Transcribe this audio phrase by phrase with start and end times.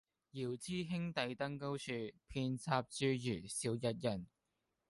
[0.33, 1.91] 遙知兄弟登高處，
[2.27, 4.25] 遍插茱萸少一人。